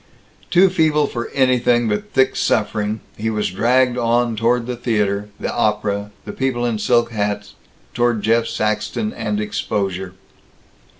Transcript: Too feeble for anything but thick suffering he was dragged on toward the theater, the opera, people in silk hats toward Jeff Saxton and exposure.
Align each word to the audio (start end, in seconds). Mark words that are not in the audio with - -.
Too 0.49 0.71
feeble 0.71 1.05
for 1.05 1.29
anything 1.29 1.87
but 1.87 2.11
thick 2.11 2.35
suffering 2.35 3.01
he 3.17 3.29
was 3.29 3.51
dragged 3.51 3.99
on 3.99 4.35
toward 4.35 4.65
the 4.65 4.75
theater, 4.75 5.29
the 5.39 5.53
opera, 5.53 6.09
people 6.37 6.65
in 6.65 6.79
silk 6.79 7.11
hats 7.11 7.53
toward 7.93 8.23
Jeff 8.23 8.47
Saxton 8.47 9.13
and 9.13 9.39
exposure. 9.39 10.15